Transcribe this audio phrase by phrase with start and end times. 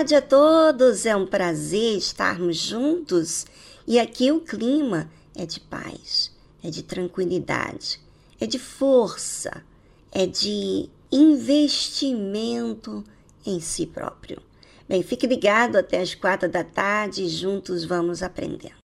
[0.00, 3.44] Tarde a todos, é um prazer estarmos juntos
[3.86, 6.34] e aqui o clima é de paz,
[6.64, 8.00] é de tranquilidade,
[8.40, 9.62] é de força,
[10.10, 13.04] é de investimento
[13.44, 14.40] em si próprio.
[14.88, 18.79] Bem, fique ligado até as quatro da tarde e juntos vamos aprender.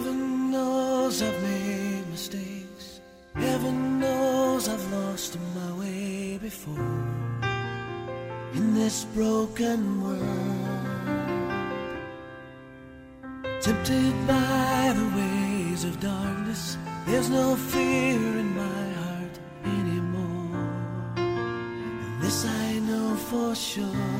[0.00, 3.00] Heaven knows I've made mistakes.
[3.34, 7.04] Heaven knows I've lost my way before.
[8.54, 10.22] In this broken world,
[13.60, 20.64] tempted by the ways of darkness, there's no fear in my heart anymore.
[21.16, 24.19] And this I know for sure.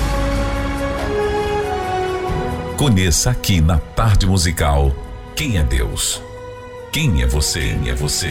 [2.81, 4.91] Conheça aqui na Tarde Musical
[5.35, 6.19] quem é Deus.
[6.91, 7.59] Quem é você?
[7.59, 8.29] Quem é você?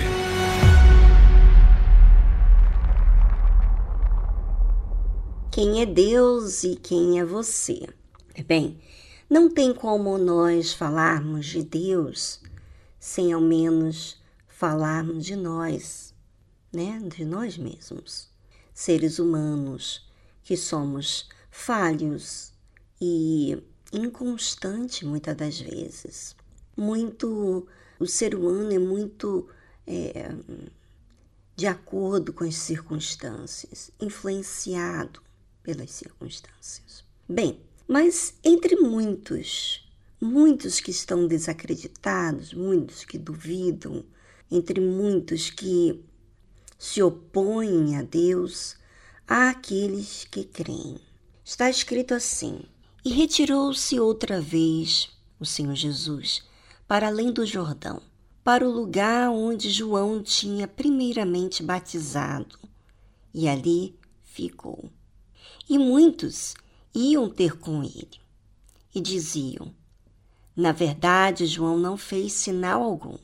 [5.53, 7.87] Quem é Deus e quem é você?
[8.45, 8.77] Bem,
[9.31, 12.41] não tem como nós falarmos de Deus
[12.99, 16.13] sem ao menos falarmos de nós,
[16.73, 17.01] né?
[17.05, 18.29] De nós mesmos,
[18.75, 20.11] seres humanos
[20.43, 22.53] que somos falhos
[23.01, 23.57] e
[23.93, 26.37] inconstante muitas das vezes.
[26.77, 27.67] Muito,
[27.99, 29.49] o ser humano é muito
[29.87, 30.31] é,
[31.57, 35.21] de acordo com as circunstâncias, influenciado
[35.63, 37.05] pelas circunstâncias.
[37.29, 39.87] Bem, mas entre muitos,
[40.21, 44.05] muitos que estão desacreditados, muitos que duvidam,
[44.51, 46.03] entre muitos que
[46.79, 48.77] se opõem a Deus,
[49.29, 50.99] há aqueles que creem.
[51.45, 52.63] Está escrito assim:
[53.05, 56.43] E retirou-se outra vez o Senhor Jesus
[56.87, 58.03] para além do Jordão,
[58.43, 62.59] para o lugar onde João tinha primeiramente batizado,
[63.33, 64.91] e ali ficou.
[65.69, 66.55] E muitos
[66.93, 68.21] iam ter com ele
[68.93, 69.73] e diziam:
[70.57, 73.17] Na verdade, João não fez sinal algum,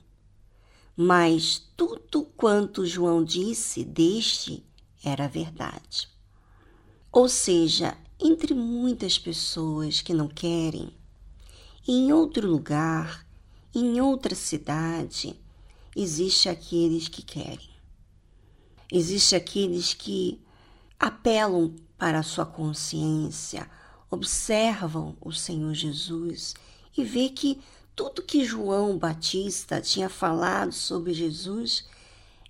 [0.96, 4.64] mas tudo quanto João disse deste
[5.04, 6.08] era verdade.
[7.10, 10.90] Ou seja, entre muitas pessoas que não querem,
[11.86, 13.26] em outro lugar,
[13.74, 15.38] em outra cidade,
[15.94, 17.70] existe aqueles que querem.
[18.90, 20.40] Existe aqueles que
[20.98, 23.70] apelam para a sua consciência,
[24.10, 26.54] observam o Senhor Jesus
[26.96, 27.60] e vê que
[27.94, 31.84] tudo que João Batista tinha falado sobre Jesus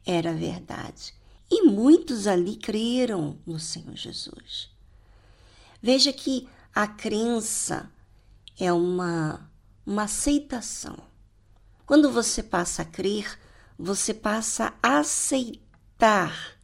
[0.04, 1.14] era verdade.
[1.50, 4.75] E muitos ali creram no Senhor Jesus.
[5.82, 7.90] Veja que a crença
[8.58, 9.50] é uma,
[9.84, 10.96] uma aceitação.
[11.84, 13.38] Quando você passa a crer,
[13.78, 16.56] você passa a aceitar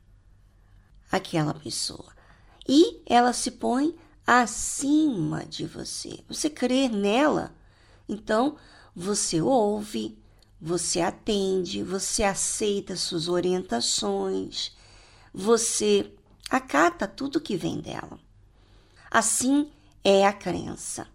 [1.11, 2.13] aquela pessoa.
[2.69, 6.25] E ela se põe acima de você.
[6.29, 7.55] Você crer nela,
[8.09, 8.57] então
[8.95, 10.19] você ouve,
[10.61, 14.77] você atende, você aceita suas orientações,
[15.33, 16.13] você
[16.49, 18.19] acata tudo que vem dela.
[19.15, 19.71] Assim
[20.03, 21.07] é a crença.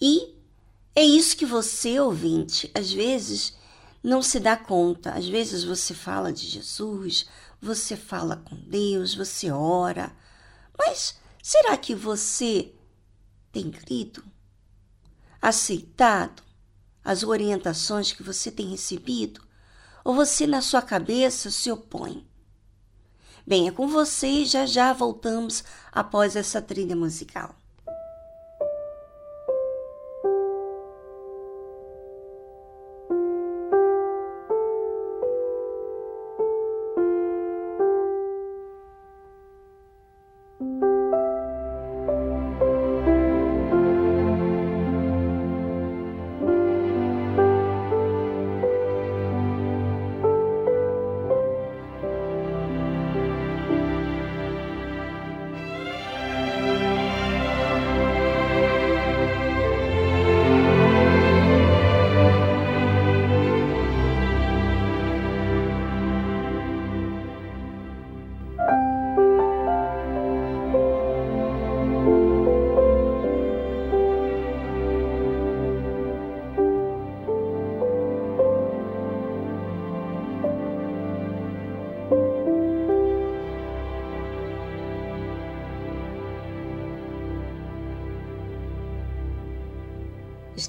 [0.00, 0.34] E
[0.96, 3.56] é isso que você, ouvinte, às vezes
[4.02, 5.12] não se dá conta.
[5.12, 7.26] Às vezes você fala de Jesus,
[7.62, 10.12] você fala com Deus, você ora,
[10.76, 12.74] mas será que você
[13.52, 14.24] tem crido?
[15.40, 16.42] Aceitado
[17.04, 19.40] as orientações que você tem recebido?
[20.04, 22.26] Ou você, na sua cabeça, se opõe?
[23.46, 27.54] Bem, é com você e já já voltamos após essa trilha musical.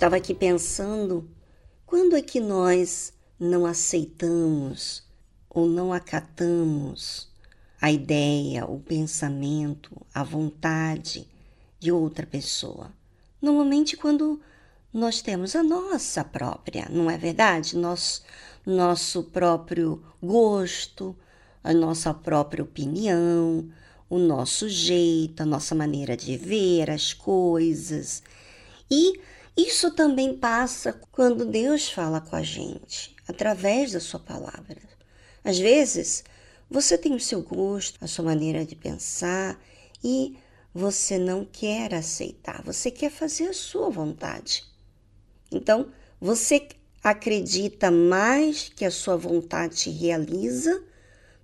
[0.06, 1.28] Estava aqui pensando
[1.84, 5.02] quando é que nós não aceitamos
[5.50, 7.28] ou não acatamos
[7.82, 11.28] a ideia, o pensamento, a vontade
[11.80, 12.94] de outra pessoa.
[13.41, 14.39] Normalmente quando
[14.94, 17.76] nós temos a nossa própria, não é verdade?
[17.76, 18.22] Nosso,
[18.63, 21.15] nosso próprio gosto,
[21.63, 23.68] a nossa própria opinião,
[24.08, 28.22] o nosso jeito, a nossa maneira de ver as coisas.
[28.88, 29.20] E
[29.58, 34.82] isso também passa quando Deus fala com a gente, através da sua palavra.
[35.44, 36.24] Às vezes,
[36.70, 39.58] você tem o seu gosto, a sua maneira de pensar
[40.04, 40.38] e
[40.74, 44.65] você não quer aceitar, você quer fazer a sua vontade.
[45.52, 46.68] Então, você
[47.04, 50.84] acredita mais que a sua vontade realiza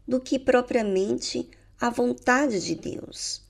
[0.08, 3.42] do que propriamente a vontade de Deus.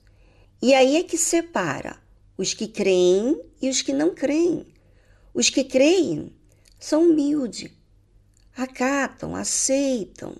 [0.60, 2.01] E aí é que separa
[2.42, 4.66] os que creem e os que não creem.
[5.32, 6.32] Os que creem
[6.76, 7.70] são humildes,
[8.56, 10.34] acatam, aceitam,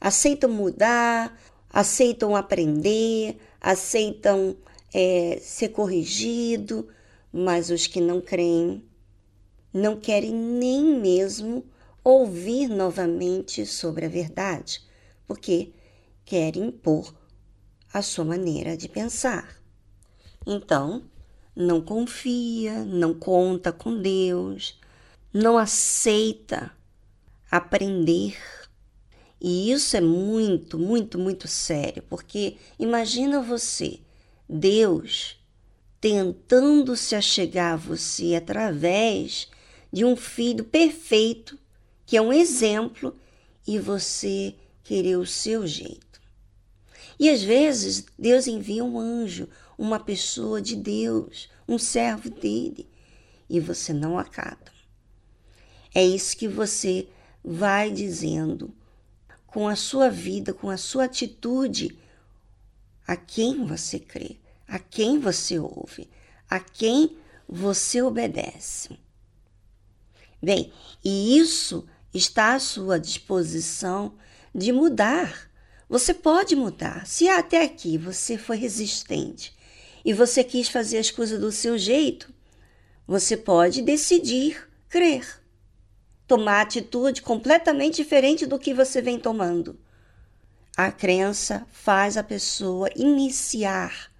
[0.00, 4.56] aceitam mudar, aceitam aprender, aceitam
[4.94, 6.88] é, ser corrigido,
[7.30, 8.82] mas os que não creem
[9.74, 11.66] não querem nem mesmo
[12.02, 14.80] ouvir novamente sobre a verdade,
[15.26, 15.74] porque
[16.24, 17.14] querem impor
[17.92, 19.60] a sua maneira de pensar.
[20.46, 21.04] Então,
[21.56, 24.78] não confia, não conta com Deus,
[25.32, 26.70] não aceita
[27.50, 28.36] aprender.
[29.40, 34.00] E isso é muito, muito, muito sério, porque imagina você,
[34.46, 35.38] Deus,
[36.00, 39.48] tentando se achegar a você através
[39.90, 41.58] de um filho perfeito,
[42.04, 43.16] que é um exemplo,
[43.66, 46.20] e você querer o seu jeito.
[47.18, 52.88] E às vezes Deus envia um anjo, uma pessoa de Deus, um servo dele,
[53.48, 54.72] e você não acata.
[55.94, 57.08] É isso que você
[57.42, 58.74] vai dizendo
[59.46, 61.98] com a sua vida, com a sua atitude,
[63.06, 64.36] a quem você crê,
[64.66, 66.10] a quem você ouve,
[66.50, 67.16] a quem
[67.48, 68.98] você obedece.
[70.42, 70.72] Bem,
[71.04, 74.14] e isso está à sua disposição
[74.54, 75.50] de mudar.
[75.88, 77.06] Você pode mudar.
[77.06, 79.55] Se até aqui você foi resistente
[80.06, 82.32] e você quis fazer as coisas do seu jeito,
[83.08, 85.42] você pode decidir crer,
[86.28, 89.76] tomar atitude completamente diferente do que você vem tomando.
[90.76, 94.12] A crença faz a pessoa iniciar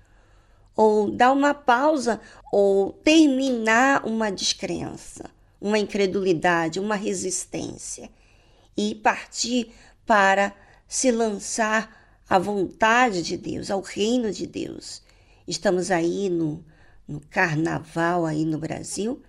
[0.75, 2.21] ou dar uma pausa
[2.53, 8.11] ou terminar uma descrença, uma incredulidade, uma resistência
[8.77, 9.73] e partir
[10.05, 10.53] para
[10.89, 15.06] se lançar à vontade de Deus, ao reino de Deus
[15.47, 16.65] Estamos aí no,
[17.07, 19.23] no carnaval aí no Brasil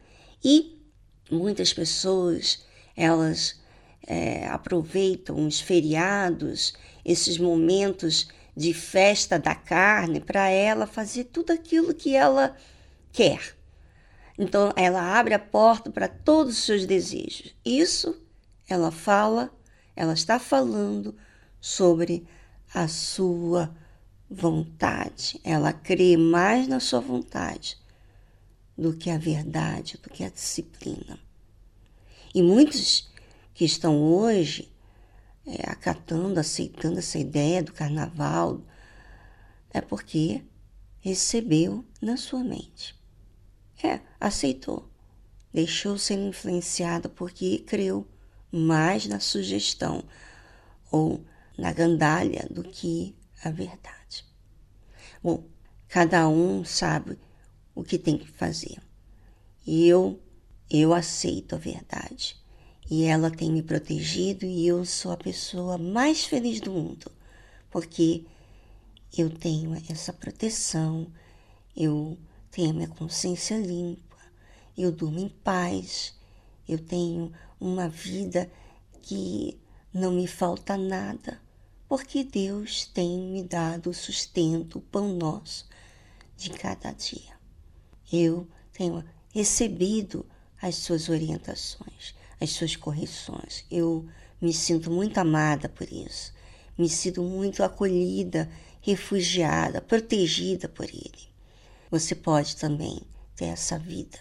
[0.43, 0.82] e
[1.30, 3.62] muitas pessoas elas
[4.08, 6.73] é, aproveitam os feriados,
[7.06, 12.56] esses momentos de festa da carne, para ela fazer tudo aquilo que ela
[13.12, 13.56] quer.
[14.38, 17.56] Então, ela abre a porta para todos os seus desejos.
[17.63, 18.19] Isso
[18.67, 19.51] ela fala,
[19.95, 21.15] ela está falando
[21.60, 22.27] sobre
[22.73, 23.75] a sua
[24.30, 25.40] vontade.
[25.44, 27.78] Ela crê mais na sua vontade
[28.78, 31.20] do que a verdade, do que a disciplina.
[32.34, 33.10] E muitos
[33.54, 34.72] que estão hoje
[35.46, 38.62] é, acatando, aceitando essa ideia do carnaval,
[39.72, 40.44] é porque
[41.00, 42.96] recebeu na sua mente.
[43.84, 44.90] É, aceitou.
[45.54, 48.06] Deixou ser influenciado porque creu
[48.52, 50.04] mais na sugestão
[50.92, 51.24] ou
[51.58, 53.96] na gandalha do que a verdade.
[55.88, 57.18] Cada um sabe
[57.74, 58.78] o que tem que fazer.
[59.66, 60.20] Eu,
[60.70, 62.36] eu aceito a verdade.
[62.90, 67.12] E ela tem me protegido e eu sou a pessoa mais feliz do mundo,
[67.70, 68.24] porque
[69.18, 71.12] eu tenho essa proteção,
[71.76, 72.18] eu
[72.50, 74.18] tenho a minha consciência limpa,
[74.78, 76.16] eu durmo em paz,
[76.68, 78.50] eu tenho uma vida
[79.02, 79.60] que
[79.94, 81.42] não me falta nada,
[81.88, 85.67] porque Deus tem me dado o sustento, o pão nosso
[86.36, 87.38] de cada dia.
[88.12, 90.26] Eu tenho recebido
[90.62, 93.65] as suas orientações, as suas correções.
[93.71, 94.08] Eu
[94.41, 96.34] me sinto muito amada por isso.
[96.78, 98.50] Me sinto muito acolhida,
[98.82, 101.28] refugiada, protegida por Ele.
[101.89, 103.02] Você pode também
[103.36, 104.19] ter essa vida,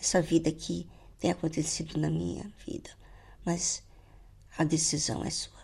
[0.00, 0.86] essa vida que
[1.18, 2.90] tem acontecido na minha vida,
[3.44, 3.82] mas
[4.56, 5.57] a decisão é sua.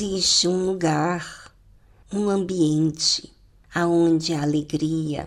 [0.00, 1.52] Existe um lugar,
[2.12, 3.34] um ambiente
[3.74, 5.26] aonde a alegria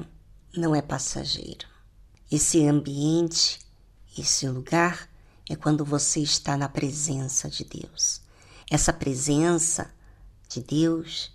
[0.55, 1.67] não é passageiro.
[2.31, 3.59] Esse ambiente,
[4.17, 5.09] esse lugar
[5.49, 8.21] é quando você está na presença de Deus.
[8.69, 9.93] Essa presença
[10.47, 11.33] de Deus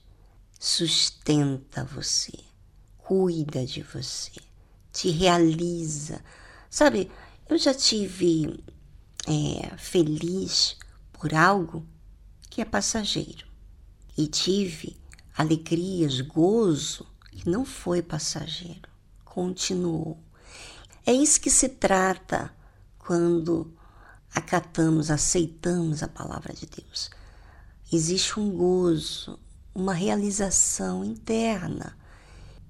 [0.58, 2.32] sustenta você,
[2.96, 4.32] cuida de você,
[4.90, 6.24] te realiza.
[6.70, 7.12] Sabe,
[7.50, 8.64] eu já tive
[9.26, 10.74] é, feliz
[11.12, 11.86] por algo
[12.56, 13.46] que é passageiro
[14.16, 14.96] e tive
[15.36, 18.88] alegrias, gozo que não foi passageiro,
[19.26, 20.18] continuou.
[21.04, 22.50] É isso que se trata
[22.98, 23.76] quando
[24.34, 27.10] acatamos, aceitamos a palavra de Deus.
[27.92, 29.38] Existe um gozo,
[29.74, 31.94] uma realização interna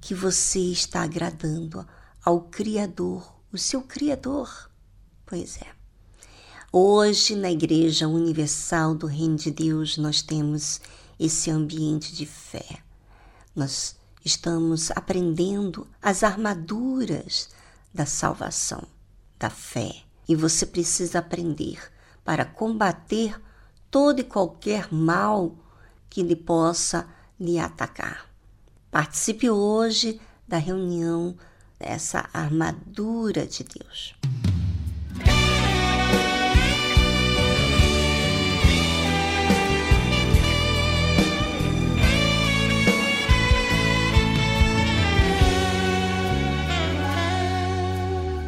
[0.01, 1.87] que você está agradando
[2.25, 4.69] ao Criador, o seu Criador.
[5.25, 5.76] Pois é.
[6.79, 10.79] Hoje, na Igreja Universal do Reino de Deus, nós temos
[11.19, 12.67] esse ambiente de fé.
[13.55, 17.49] Nós estamos aprendendo as armaduras
[17.95, 18.87] da salvação,
[19.39, 20.03] da fé.
[20.29, 21.81] E você precisa aprender
[22.23, 23.41] para combater
[23.91, 25.57] todo e qualquer mal
[26.11, 27.09] que lhe possa
[27.41, 28.31] lhe atacar.
[28.91, 31.39] Participe hoje da reunião
[31.79, 34.15] dessa armadura de Deus.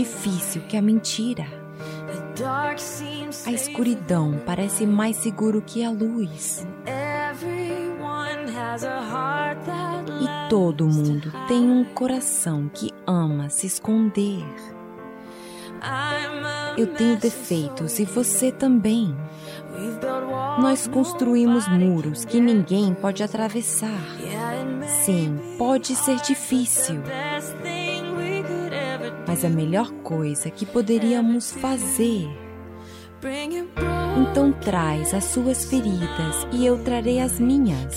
[0.00, 1.46] Difícil que a mentira.
[3.46, 6.66] A escuridão parece mais seguro que a luz.
[10.22, 14.42] E todo mundo tem um coração que ama se esconder.
[16.78, 19.14] Eu tenho defeitos e você também.
[20.60, 24.00] Nós construímos muros que ninguém pode atravessar.
[25.04, 27.02] Sim, pode ser difícil
[29.30, 32.28] mas a melhor coisa que poderíamos fazer.
[34.20, 37.94] Então traz as suas feridas e eu trarei as minhas.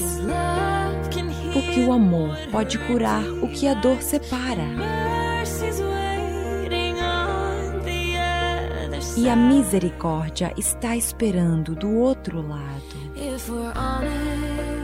[1.51, 4.67] Porque o amor pode curar o que a dor separa.
[9.17, 12.93] E a misericórdia está esperando do outro lado.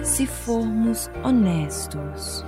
[0.01, 2.43] Se formos honestos.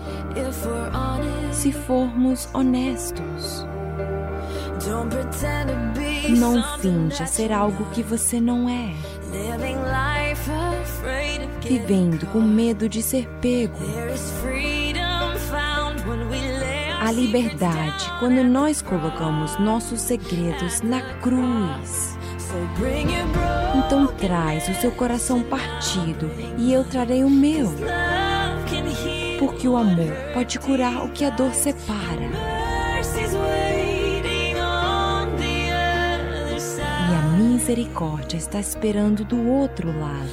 [1.52, 3.64] Se formos honestos.
[6.30, 8.94] Não finja ser algo que você não é.
[11.62, 13.78] Vivendo com medo de ser pego.
[17.00, 22.18] A liberdade quando nós colocamos nossos segredos na cruz.
[23.76, 27.72] Então traz o seu coração partido e eu trarei o meu.
[29.40, 32.41] Porque o amor pode curar o que a dor separa.
[37.42, 40.30] Misericórdia está esperando do outro lado.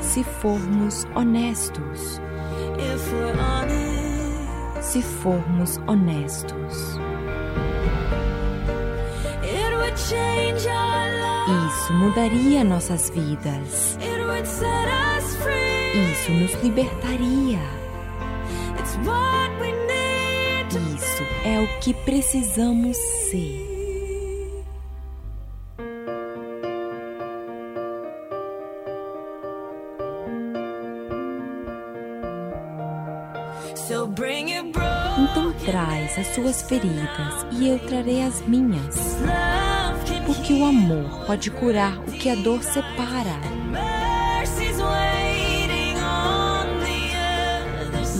[0.00, 2.20] Se formos honestos.
[4.80, 6.98] Se formos honestos.
[11.66, 13.98] Isso mudaria nossas vidas.
[16.12, 17.60] Isso nos libertaria.
[20.96, 23.69] Isso é o que precisamos ser.
[35.70, 38.96] traz as suas feridas e eu trarei as minhas.
[40.26, 43.38] Porque o amor pode curar o que a dor separa.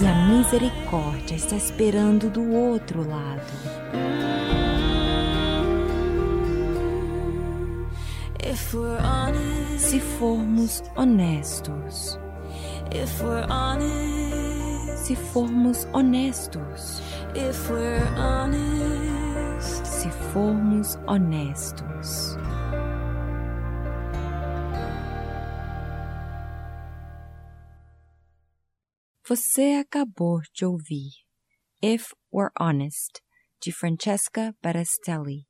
[0.01, 3.43] E a misericórdia está esperando do outro lado.
[9.77, 12.17] Se formos honestos.
[14.97, 17.03] Se formos honestos.
[19.63, 22.37] Se formos honestos.
[29.29, 31.11] Você acabou de ouvir
[31.81, 33.21] If We're Honest,
[33.61, 35.50] de Francesca Barastelli.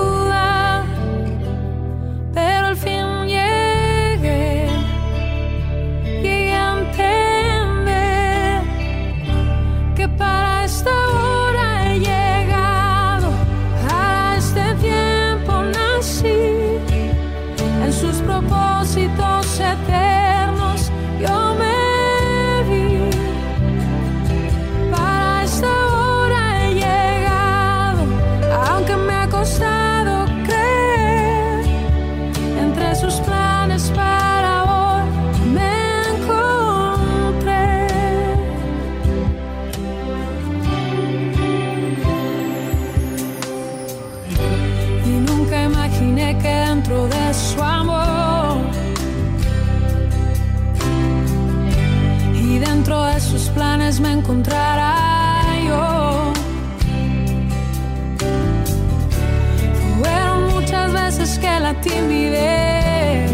[61.91, 63.31] timidez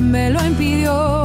[0.00, 1.21] me lo impidió.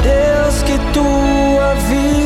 [0.00, 2.21] Deus que tua vida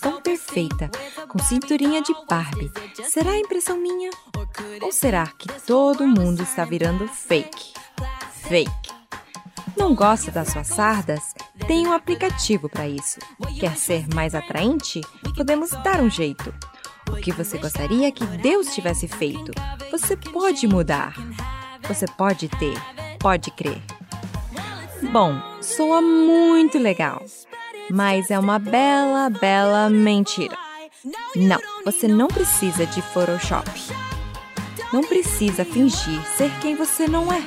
[0.00, 0.90] tão perfeita,
[1.28, 2.70] com cinturinha de Barbie?
[3.08, 4.10] Será impressão minha?
[4.80, 7.72] Ou será que todo mundo está virando fake?
[8.48, 8.92] Fake.
[9.76, 11.34] Não gosta das suas sardas?
[11.66, 13.18] Tem um aplicativo para isso.
[13.58, 15.00] Quer ser mais atraente?
[15.36, 16.52] Podemos dar um jeito.
[17.10, 19.52] O que você gostaria que Deus tivesse feito?
[19.90, 21.14] Você pode mudar.
[21.88, 22.74] Você pode ter.
[23.18, 23.82] Pode crer.
[25.10, 27.22] Bom, soa muito legal,
[27.90, 30.56] mas é uma bela, bela mentira.
[31.34, 33.70] Não, você não precisa de Photoshop.
[34.92, 37.42] Não precisa fingir ser quem você não é.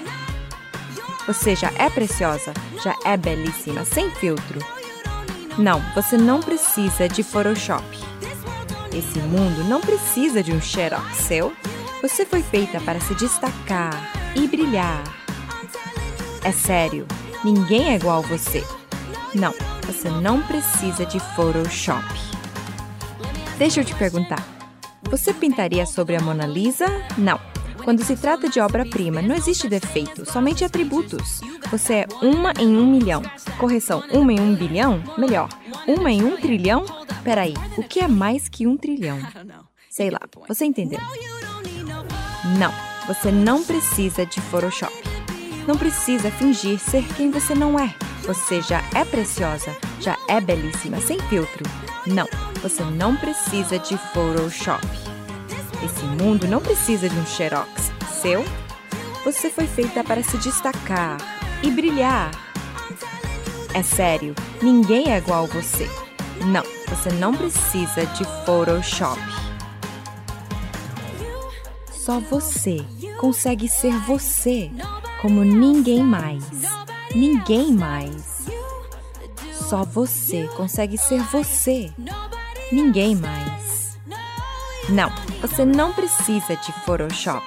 [1.28, 4.60] Você já é preciosa, já é belíssima, sem filtro.
[5.58, 7.84] Não, você não precisa de Photoshop.
[8.94, 11.54] Esse mundo não precisa de um xerox seu.
[12.02, 15.04] Você foi feita para se destacar e brilhar.
[16.44, 17.08] É sério,
[17.44, 18.64] ninguém é igual a você.
[19.34, 19.54] Não,
[19.86, 22.04] você não precisa de Photoshop.
[23.58, 24.46] Deixa eu te perguntar:
[25.04, 26.86] você pintaria sobre a Mona Lisa?
[27.18, 27.40] Não.
[27.84, 31.40] Quando se trata de obra-prima, não existe defeito, somente atributos.
[31.70, 33.22] Você é uma em um milhão.
[33.60, 35.04] Correção, uma em um bilhão?
[35.18, 35.50] Melhor,
[35.88, 36.84] uma em um trilhão?
[37.24, 39.20] Peraí, o que é mais que um trilhão?
[39.90, 41.00] Sei lá, você entendeu?
[42.58, 42.74] Não,
[43.08, 44.94] você não precisa de Photoshop.
[45.68, 47.94] Não precisa fingir ser quem você não é.
[48.26, 51.64] Você já é preciosa, já é belíssima, sem filtro.
[52.08, 52.28] Não,
[52.62, 54.86] você não precisa de Photoshop.
[55.84, 57.92] Esse mundo não precisa de um xerox
[58.26, 58.44] seu.
[59.24, 61.18] Você foi feita para se destacar
[61.62, 62.32] e brilhar.
[63.74, 65.88] É sério, ninguém é igual a você.
[66.46, 69.22] Não, você não precisa de Photoshop.
[71.92, 72.84] Só você
[73.20, 74.72] consegue ser você,
[75.22, 76.44] como ninguém mais.
[77.16, 78.46] Ninguém mais.
[79.54, 81.90] Só você consegue ser você.
[82.74, 83.98] Ninguém mais.
[84.90, 85.10] Não,
[85.40, 87.46] você não precisa de Photoshop.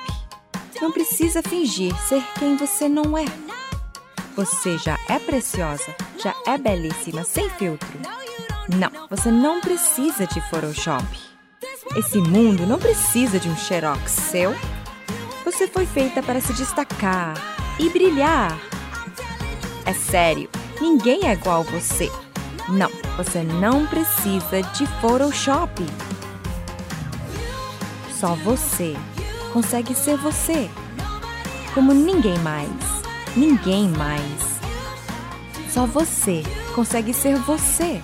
[0.80, 3.26] Não precisa fingir ser quem você não é.
[4.34, 7.88] Você já é preciosa, já é belíssima, sem filtro.
[8.74, 11.04] Não, você não precisa de Photoshop.
[11.94, 14.54] Esse mundo não precisa de um xerox seu.
[15.44, 17.34] Você foi feita para se destacar
[17.78, 18.58] e brilhar.
[19.88, 20.50] É sério,
[20.82, 22.12] ninguém é igual a você.
[22.68, 25.82] Não, você não precisa de Photoshop.
[28.12, 28.94] Só você
[29.50, 30.68] consegue ser você,
[31.72, 32.68] como ninguém mais.
[33.34, 34.60] Ninguém mais.
[35.70, 36.42] Só você
[36.74, 38.02] consegue ser você,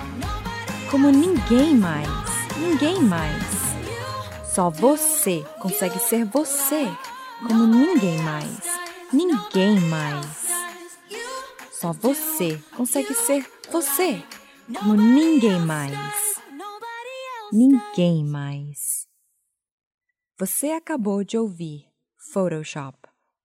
[0.91, 2.09] como ninguém mais.
[2.57, 3.45] Ninguém mais.
[4.43, 6.91] Só você consegue ser você,
[7.47, 8.59] como ninguém mais.
[9.12, 10.45] Ninguém mais.
[11.85, 14.24] Só você consegue ser você,
[14.78, 16.41] como ninguém mais.
[17.53, 19.07] Ninguém mais.
[20.39, 21.85] Você acabou de ouvir
[22.32, 22.97] Photoshop,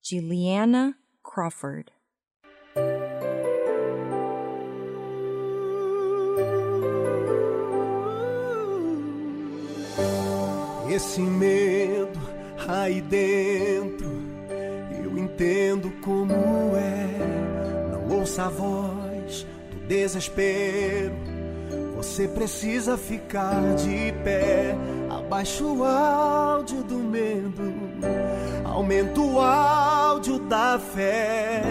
[0.02, 1.92] de Liana Crawford.
[10.90, 12.18] Esse medo
[12.70, 14.10] aí dentro,
[15.04, 16.34] eu entendo como
[16.78, 17.49] é.
[18.20, 21.14] Ouça a voz do desespero.
[21.96, 24.76] Você precisa ficar de pé.
[25.10, 27.74] Abaixa o áudio do medo,
[28.66, 31.64] aumenta o áudio da fé.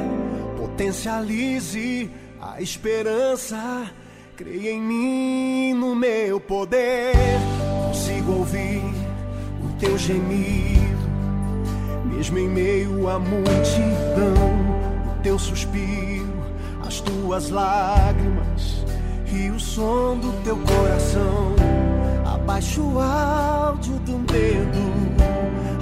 [0.57, 3.91] Potencialize a esperança.
[4.35, 7.15] Creia em mim, no meu poder.
[7.89, 8.83] Consigo ouvir
[9.63, 11.11] o teu gemido,
[12.07, 14.79] mesmo em meio à multidão.
[15.13, 16.08] O teu suspiro,
[17.29, 18.83] tuas lágrimas
[19.31, 21.55] e o som do teu coração.
[22.25, 24.79] Abaixe o áudio do medo,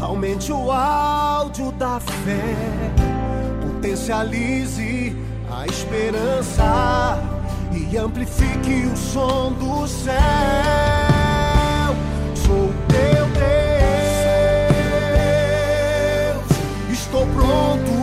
[0.03, 2.57] aumente o áudio da fé,
[3.63, 5.17] potencialize
[5.49, 7.23] a esperança
[7.73, 10.17] e amplifique o som do céu.
[12.35, 13.25] Sou teu
[16.35, 16.51] Deus,
[16.91, 17.96] estou pronto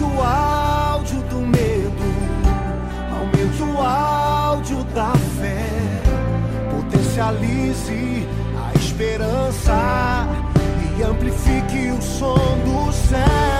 [0.00, 2.04] Abaixa o áudio do medo,
[3.12, 5.68] aumente o áudio da fé,
[6.70, 8.26] potencialize
[8.56, 10.26] a esperança
[10.98, 12.34] e amplifique o som
[12.64, 13.59] do céu.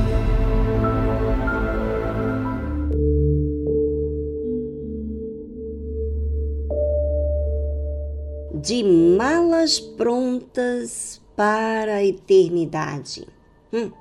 [8.63, 13.27] De malas prontas para a eternidade.
[13.73, 13.91] Hum.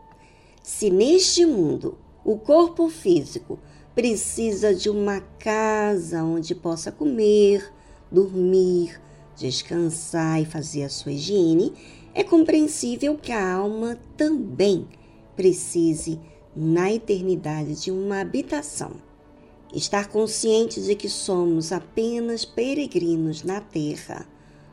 [0.62, 3.58] Se neste mundo o corpo físico
[3.94, 7.72] precisa de uma casa onde possa comer,
[8.12, 9.00] dormir,
[9.34, 11.72] descansar e fazer a sua higiene,
[12.14, 14.86] é compreensível que a alma também
[15.34, 16.20] precise,
[16.54, 18.92] na eternidade, de uma habitação.
[19.72, 24.28] Estar consciente de que somos apenas peregrinos na terra,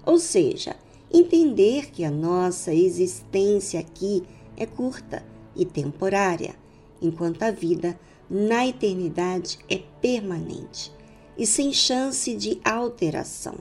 [0.07, 0.73] ou seja,
[1.13, 4.23] entender que a nossa existência aqui
[4.55, 5.21] é curta
[5.53, 6.55] e temporária,
[7.01, 7.99] enquanto a vida
[8.29, 10.93] na eternidade é permanente
[11.37, 13.55] e sem chance de alteração.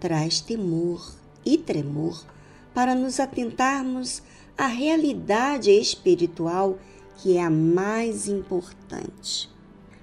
[0.00, 2.24] Traz temor e tremor
[2.72, 4.22] para nos atentarmos
[4.56, 6.78] à realidade espiritual
[7.18, 9.50] que é a mais importante.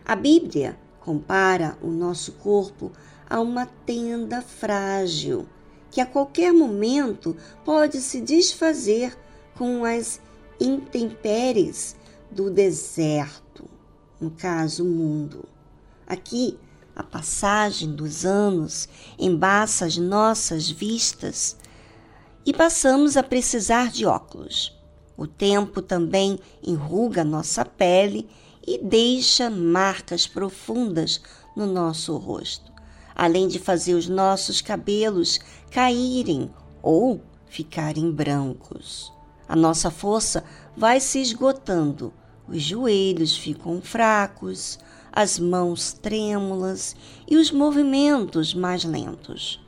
[0.06, 2.92] A Bíblia compara o nosso corpo
[3.30, 5.48] a uma tenda frágil
[5.92, 9.18] que a qualquer momento pode se desfazer
[9.56, 10.22] com as
[10.60, 11.96] intempéries
[12.32, 13.66] do deserto,
[14.20, 15.46] no caso, o mundo.
[16.06, 16.58] Aqui,
[16.96, 21.56] a passagem dos anos embaça as nossas vistas
[22.46, 24.78] e passamos a precisar de óculos.
[25.16, 28.30] O tempo também enruga nossa pele
[28.66, 31.22] e deixa marcas profundas
[31.56, 32.72] no nosso rosto,
[33.20, 36.50] além de fazer os nossos cabelos caírem
[36.82, 39.12] ou ficarem brancos.
[39.46, 40.42] A nossa força
[40.78, 42.14] vai se esgotando,
[42.48, 44.80] os joelhos ficam fracos,
[45.12, 46.96] as mãos trêmulas
[47.30, 49.60] e os movimentos mais lentos.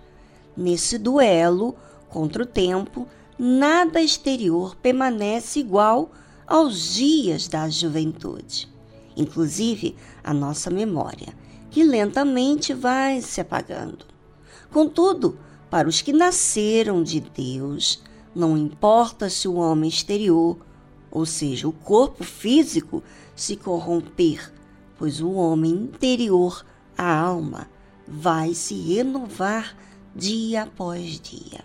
[0.56, 1.76] Nesse duelo
[2.08, 3.06] contra o tempo,
[3.38, 6.10] nada exterior permanece igual
[6.48, 8.70] aos dias da juventude,
[9.18, 9.94] inclusive
[10.24, 11.41] a nossa memória,
[11.72, 14.06] que lentamente vai se apagando.
[14.70, 18.04] Contudo, para os que nasceram de Deus,
[18.36, 20.58] não importa se o homem exterior,
[21.10, 23.02] ou seja, o corpo físico,
[23.34, 24.52] se corromper,
[24.98, 26.66] pois o homem interior,
[26.98, 27.70] a alma,
[28.06, 29.76] vai se renovar
[30.14, 31.64] dia após dia.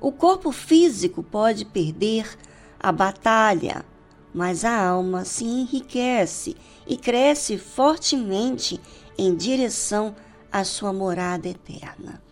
[0.00, 2.28] O corpo físico pode perder
[2.78, 3.84] a batalha,
[4.34, 6.56] mas a alma se enriquece
[6.86, 8.80] e cresce fortemente
[9.16, 10.14] em direção
[10.50, 12.22] à sua morada eterna.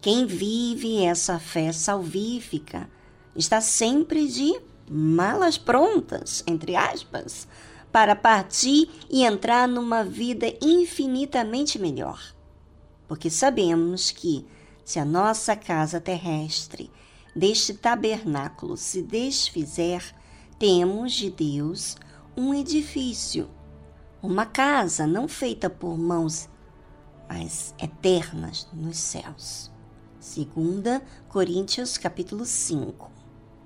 [0.00, 2.90] Quem vive essa fé salvífica
[3.34, 4.54] está sempre de
[4.90, 7.48] malas prontas, entre aspas,
[7.90, 12.34] para partir e entrar numa vida infinitamente melhor.
[13.08, 14.44] Porque sabemos que,
[14.84, 16.90] se a nossa casa terrestre
[17.34, 20.04] deste tabernáculo se desfizer,
[20.58, 21.96] temos de Deus
[22.36, 23.48] um edifício,
[24.26, 26.48] uma casa não feita por mãos,
[27.28, 29.70] mas eternas nos céus.
[30.18, 33.10] Segunda Coríntios capítulo 5.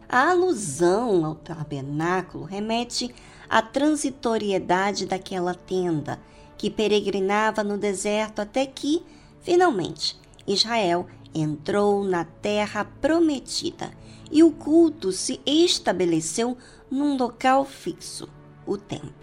[0.08, 3.14] A alusão ao tabernáculo remete
[3.48, 6.18] à transitoriedade daquela tenda
[6.56, 9.04] que peregrinava no deserto até que,
[9.40, 13.92] finalmente, Israel entrou na terra prometida
[14.28, 16.56] e o culto se estabeleceu
[16.90, 18.28] num local fixo,
[18.66, 19.17] o templo.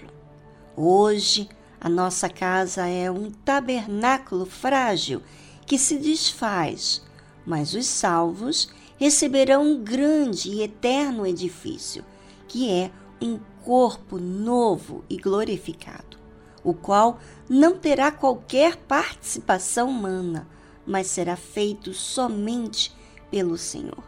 [0.77, 1.47] Hoje,
[1.79, 5.21] a nossa casa é um tabernáculo frágil
[5.65, 7.01] que se desfaz,
[7.45, 12.03] mas os salvos receberão um grande e eterno edifício,
[12.45, 16.17] que é um corpo novo e glorificado,
[16.61, 17.19] o qual
[17.49, 20.45] não terá qualquer participação humana,
[20.85, 22.93] mas será feito somente
[23.31, 24.03] pelo Senhor.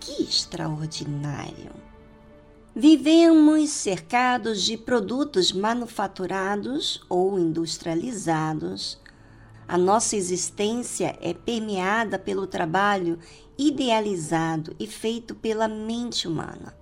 [0.00, 1.91] Que extraordinário!
[2.74, 8.98] Vivemos cercados de produtos manufaturados ou industrializados.
[9.68, 13.18] A nossa existência é permeada pelo trabalho
[13.58, 16.74] idealizado e feito pela mente humana.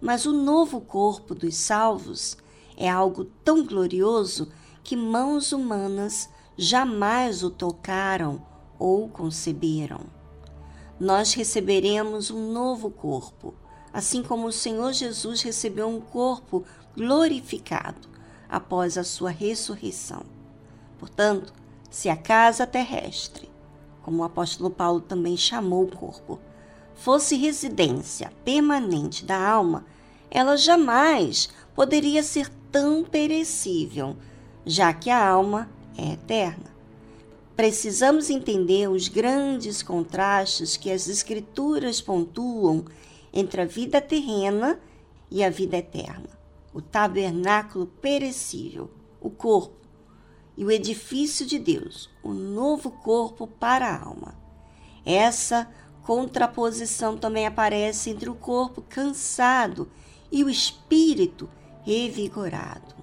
[0.00, 2.36] Mas o novo corpo dos salvos
[2.76, 4.50] é algo tão glorioso
[4.82, 8.44] que mãos humanas jamais o tocaram
[8.80, 10.00] ou conceberam.
[10.98, 13.54] Nós receberemos um novo corpo
[13.92, 16.64] assim como o Senhor Jesus recebeu um corpo
[16.96, 18.08] glorificado
[18.48, 20.22] após a sua ressurreição.
[20.98, 21.52] Portanto,
[21.90, 23.50] se a casa terrestre,
[24.02, 26.38] como o apóstolo Paulo também chamou o corpo,
[26.94, 29.84] fosse residência permanente da alma,
[30.30, 34.16] ela jamais poderia ser tão perecível,
[34.64, 36.70] já que a alma é eterna.
[37.56, 42.84] Precisamos entender os grandes contrastes que as Escrituras pontuam
[43.32, 44.80] entre a vida terrena
[45.30, 46.28] e a vida eterna,
[46.74, 49.80] o tabernáculo perecível, o corpo,
[50.56, 54.34] e o edifício de Deus, o novo corpo para a alma.
[55.06, 55.70] Essa
[56.02, 59.88] contraposição também aparece entre o corpo cansado
[60.30, 61.48] e o espírito
[61.82, 62.94] revigorado.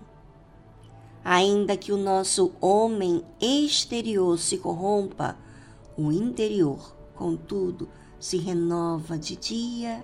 [1.24, 5.38] Ainda que o nosso homem exterior se corrompa,
[5.98, 10.04] o interior, contudo, se renova de dia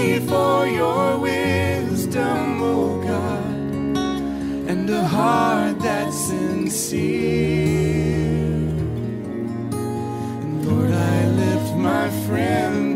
[0.00, 3.44] for your wisdom, oh God,
[4.70, 7.60] and a heart that's sincere.
[10.42, 12.89] And Lord, I lift my friend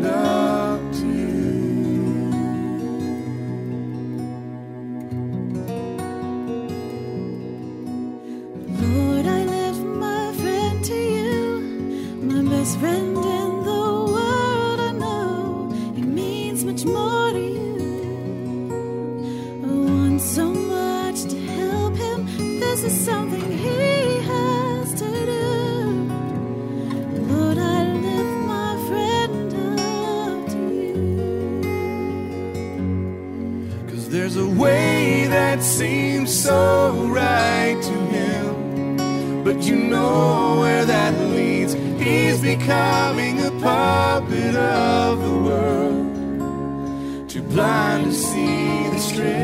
[36.25, 41.73] seems so right to him, but you know where that leads.
[41.73, 49.35] He's becoming a puppet of the world, too blind to see the strays.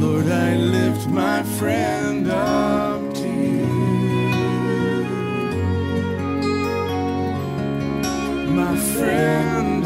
[0.00, 3.02] Lord, I lift my friend up.
[8.54, 9.84] My friend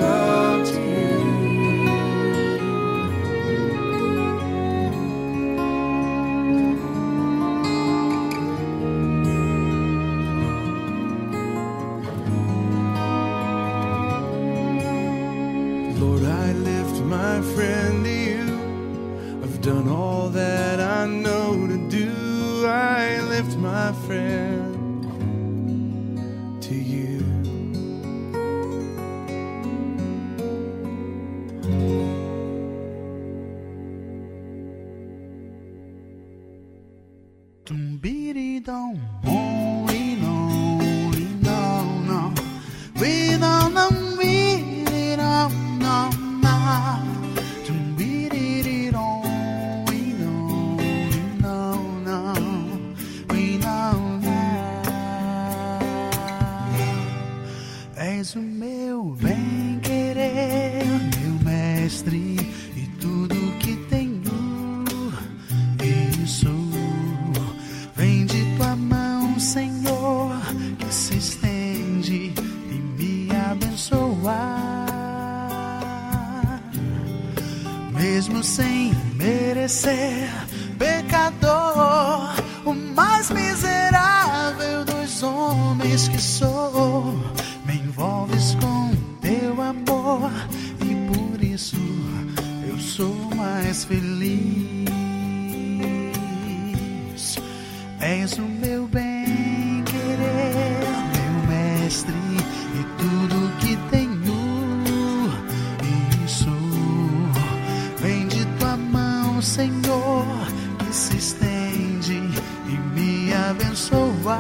[109.48, 110.26] Senhor
[110.78, 112.20] que se estende
[112.66, 114.38] e me abençoa.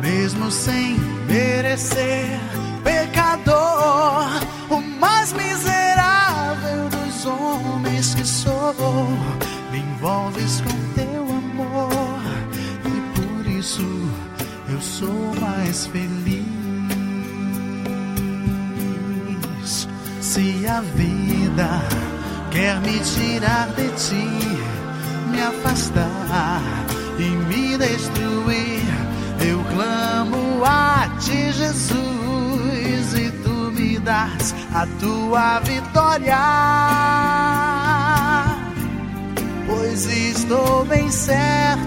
[0.00, 0.96] Mesmo sem
[1.28, 2.40] merecer,
[2.82, 4.30] pecador,
[4.70, 9.06] o mais miserável dos homens que sou,
[9.70, 12.24] me envolves com teu amor
[12.86, 13.86] e por isso
[14.70, 16.62] eu sou mais feliz
[20.32, 21.80] se a vida vida
[22.50, 24.28] quer me tirar de ti,
[25.30, 26.62] me afastar
[27.18, 28.82] e me destruir.
[29.40, 36.38] Eu clamo a ti, Jesus, e tu me das a tua vitória.
[39.66, 41.81] Pois estou bem certo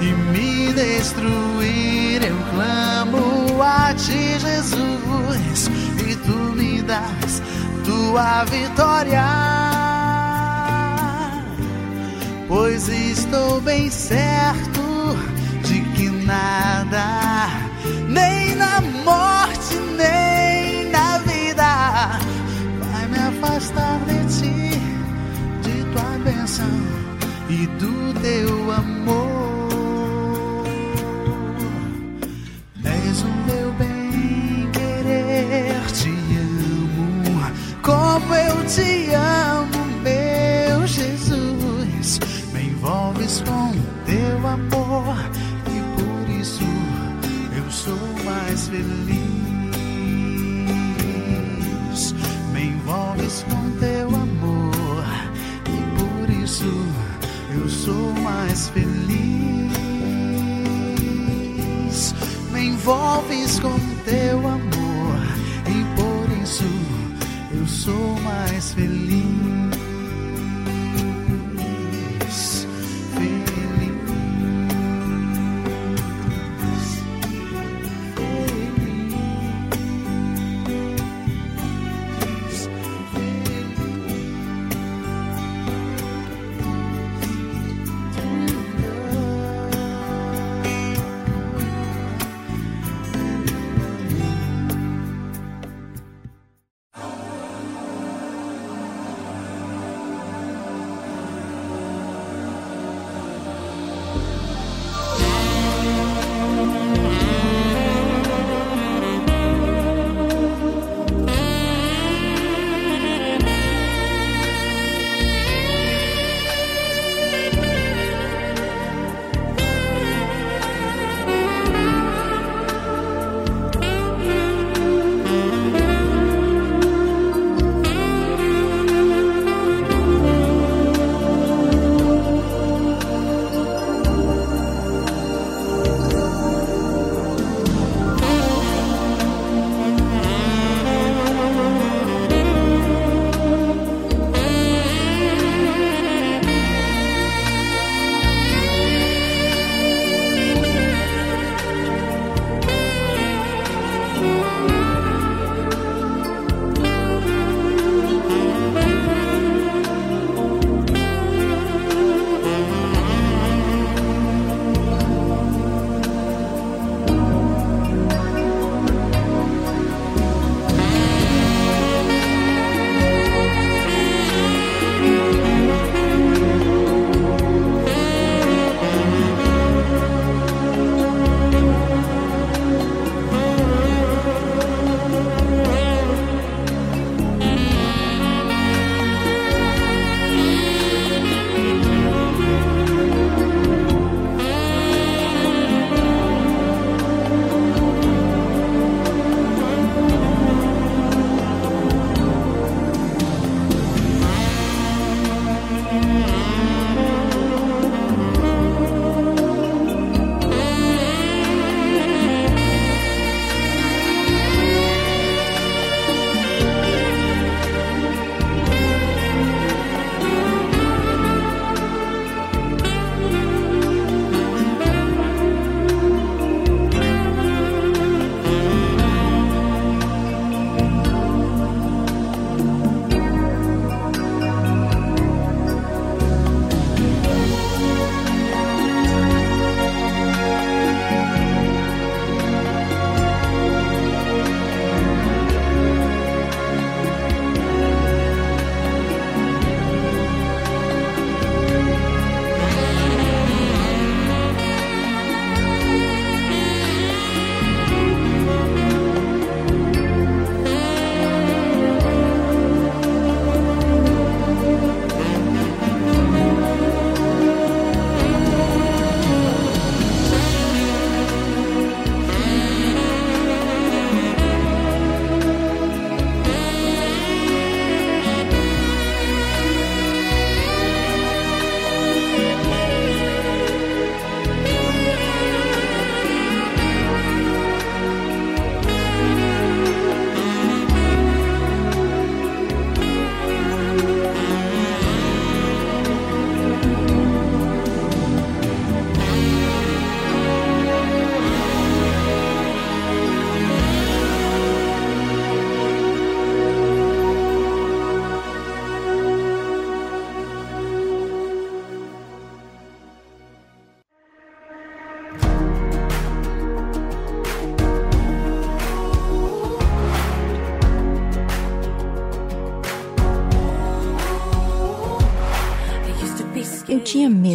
[0.00, 5.68] e me destruir, eu clamo a ti, Jesus,
[6.06, 7.42] e tu me das
[7.84, 9.24] tua vitória.
[12.46, 15.16] Pois estou bem certo
[15.64, 17.48] de que nada,
[18.08, 22.20] nem na morte, nem na vida,
[22.78, 24.80] vai me afastar de ti,
[25.60, 27.03] de tua bênção
[27.48, 29.64] e do teu amor.
[32.84, 36.74] És o meu bem querer, te amo
[37.82, 42.18] como eu te amo, meu Jesus.
[42.52, 43.72] Me envolves com
[44.06, 45.16] teu amor
[45.68, 46.64] e por isso
[47.56, 49.34] eu sou mais feliz.
[52.52, 55.04] Me envolves com teu amor
[55.68, 57.03] e por isso
[57.84, 58.94] sou mais feliz.
[62.50, 65.20] Me envolves com teu amor
[65.68, 66.64] e por isso
[67.52, 68.93] eu sou mais feliz.
[68.93, 68.93] Feliz.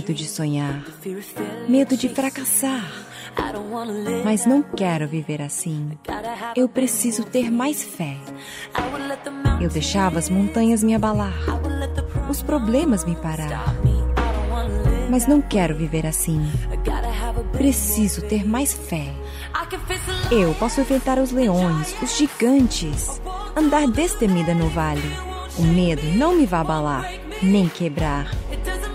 [0.10, 0.84] Medo de sonhar,
[1.68, 2.92] medo de fracassar.
[4.26, 5.92] Mas não quero viver assim.
[6.56, 8.18] Eu preciso ter mais fé.
[9.62, 11.34] Eu deixava as montanhas me abalar,
[12.28, 13.76] os problemas me parar.
[15.12, 16.42] Mas não quero viver assim.
[17.52, 19.14] Preciso ter mais fé.
[20.32, 23.22] Eu posso enfrentar os leões, os gigantes,
[23.56, 25.12] andar destemida no vale.
[25.58, 27.12] O medo não me vai abalar,
[27.44, 28.32] nem quebrar.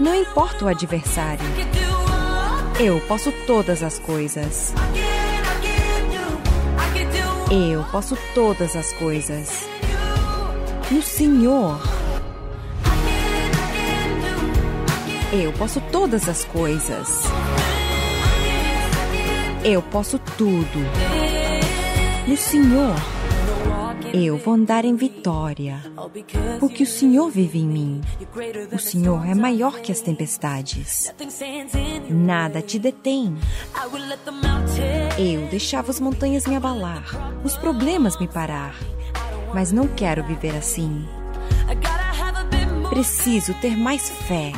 [0.01, 1.45] Não importa o adversário.
[2.81, 4.75] Eu posso todas as coisas.
[7.51, 9.69] Eu posso todas as coisas.
[10.91, 11.81] No Senhor.
[15.33, 17.23] Eu posso todas as coisas.
[19.63, 20.79] Eu posso tudo.
[22.27, 23.24] No Senhor.
[24.17, 25.83] Eu vou andar em vitória,
[26.61, 28.01] porque o Senhor vive em mim.
[28.73, 31.13] O Senhor é maior que as tempestades.
[32.09, 33.37] Nada te detém.
[35.19, 37.05] Eu deixava as montanhas me abalar,
[37.43, 38.77] os problemas me parar.
[39.53, 41.05] Mas não quero viver assim.
[42.89, 44.53] Preciso ter mais fé.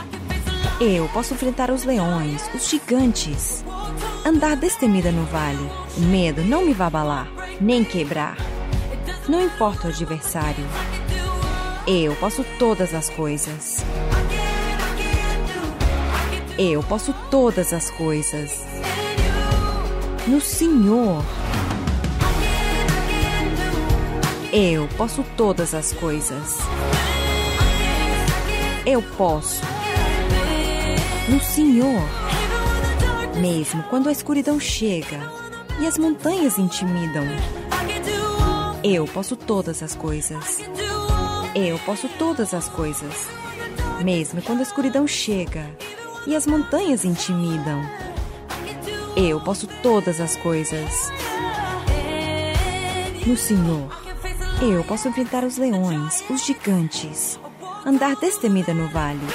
[0.78, 3.64] Eu posso enfrentar os leões, os gigantes.
[4.22, 5.66] Andar destemida no vale.
[5.96, 7.26] O medo não me vai abalar,
[7.58, 8.36] nem quebrar.
[9.28, 10.64] Não importa o adversário.
[11.84, 13.84] Eu posso todas as coisas.
[16.56, 18.64] Eu posso todas as coisas.
[20.28, 21.24] No Senhor.
[24.52, 26.58] Eu posso todas as coisas.
[28.86, 29.60] Eu posso.
[31.28, 32.00] No Senhor.
[33.40, 35.18] Mesmo quando a escuridão chega
[35.80, 37.26] e as montanhas intimidam.
[38.88, 40.60] Eu posso todas as coisas.
[41.56, 43.26] Eu posso todas as coisas.
[44.04, 45.68] Mesmo quando a escuridão chega
[46.24, 47.82] e as montanhas intimidam.
[49.16, 51.10] Eu posso todas as coisas.
[53.26, 53.90] No Senhor,
[54.62, 57.40] eu posso enfrentar os leões, os gigantes,
[57.84, 59.26] andar destemida no vale.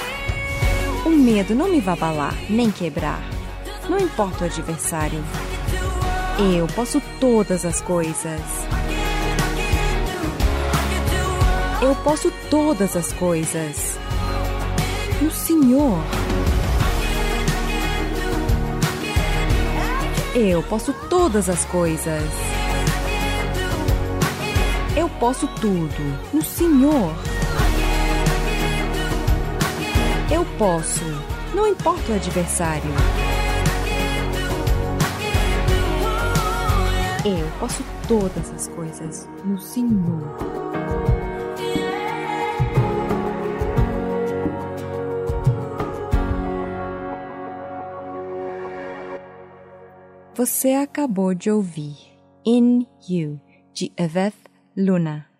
[1.04, 3.22] O medo não me vai abalar, nem quebrar.
[3.86, 5.22] Não importa o adversário.
[6.56, 8.40] Eu posso todas as coisas.
[11.82, 13.98] Eu posso todas as coisas.
[15.20, 15.98] No Senhor.
[20.32, 22.22] Eu posso todas as coisas.
[24.96, 27.12] Eu posso tudo no Senhor.
[30.32, 31.04] Eu posso,
[31.52, 32.92] não importa o adversário.
[37.24, 40.51] Eu posso todas as coisas no Senhor.
[50.44, 51.94] Você acabou de ouvir
[52.44, 53.40] In You,
[53.72, 54.34] de Eveth
[54.76, 55.31] Luna.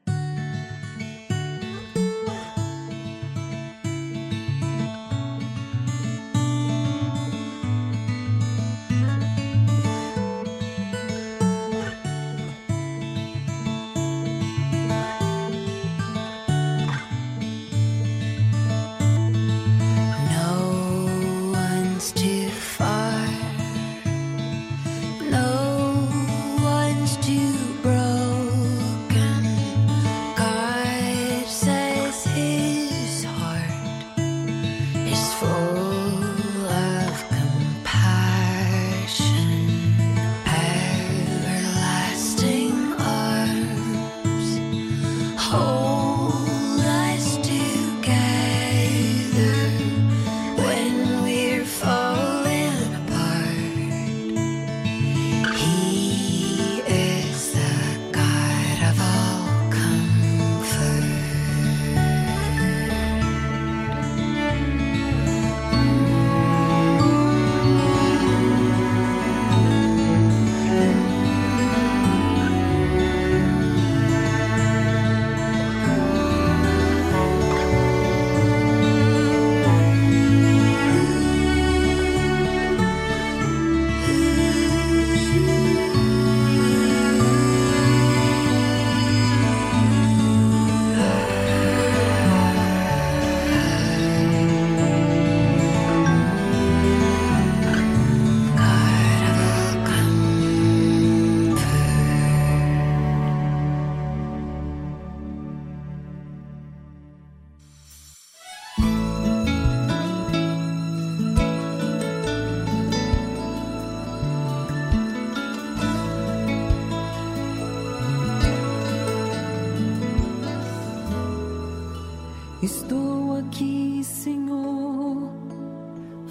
[122.62, 125.32] Estou aqui, Senhor.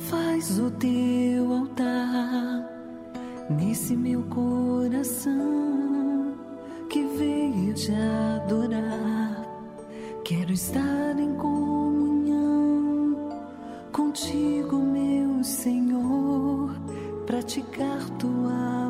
[0.10, 2.70] Faz o teu altar
[3.50, 5.34] nesse meu coração
[6.90, 9.46] que veio te adorar.
[10.24, 13.18] Quero estar em comunhão
[13.92, 16.72] contigo, meu Senhor,
[17.26, 18.88] praticar tua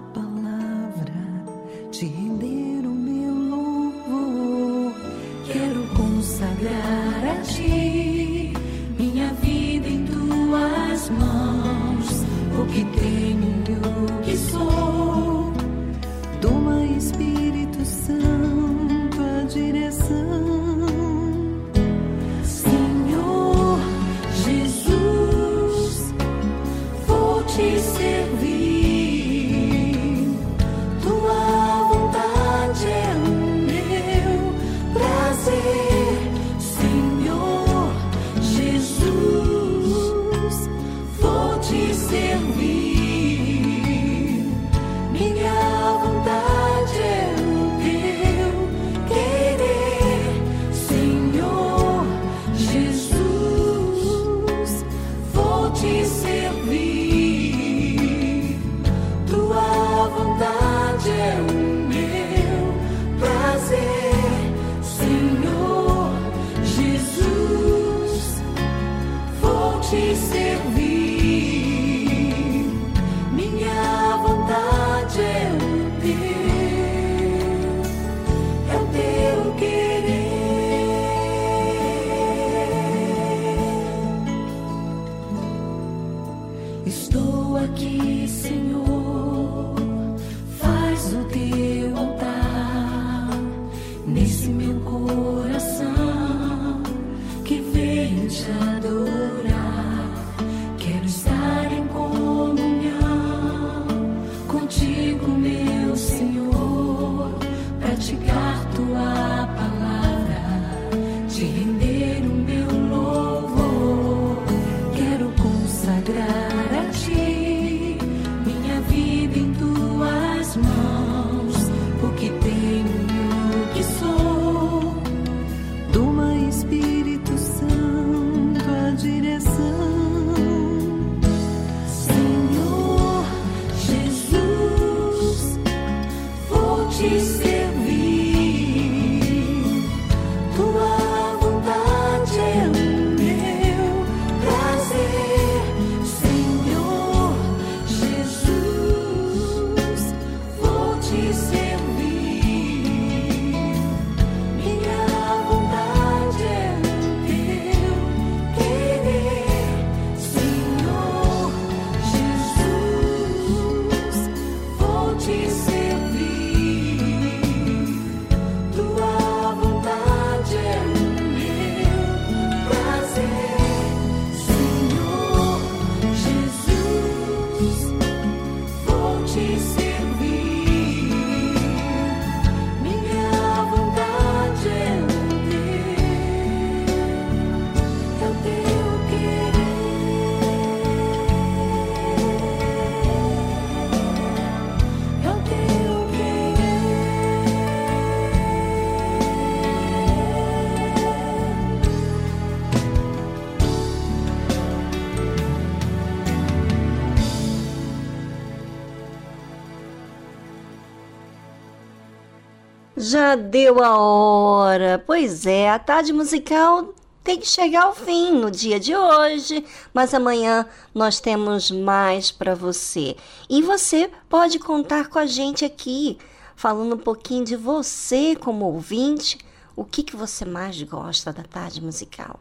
[213.22, 215.04] Já deu a hora.
[215.06, 216.92] Pois é, a tarde musical
[217.24, 222.56] tem que chegar ao fim no dia de hoje, mas amanhã nós temos mais para
[222.56, 223.16] você.
[223.48, 226.18] E você pode contar com a gente aqui,
[226.56, 229.38] falando um pouquinho de você como ouvinte,
[229.76, 232.40] o que, que você mais gosta da tarde musical.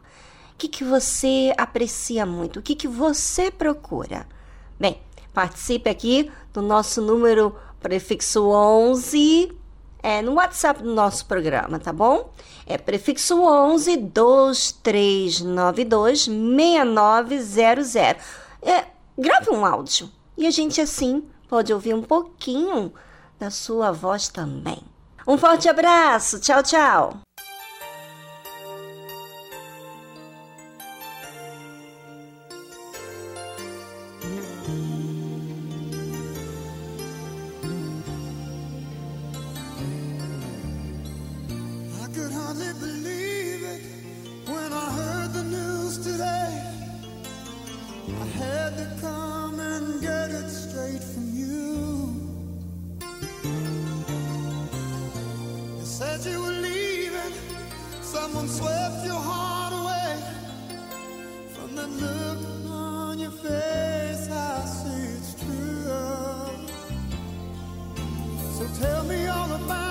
[0.55, 2.57] O que, que você aprecia muito?
[2.57, 4.27] O que, que você procura?
[4.79, 4.99] Bem,
[5.31, 9.60] participe aqui do nosso número prefixo 11
[10.03, 12.29] é no WhatsApp do nosso programa, tá bom?
[12.65, 17.95] É prefixo 11 2392 6900.
[18.61, 18.85] É,
[19.17, 22.93] grave um áudio e a gente assim pode ouvir um pouquinho
[23.39, 24.79] da sua voz também.
[25.27, 27.30] Um forte abraço, tchau, tchau.
[58.31, 60.15] Someone swept your heart away
[61.53, 64.29] from that look on your face.
[64.31, 65.83] I see it's true.
[68.53, 69.90] So tell me all about.